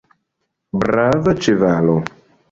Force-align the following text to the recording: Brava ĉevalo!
Brava 0.83 1.33
ĉevalo! 1.47 1.95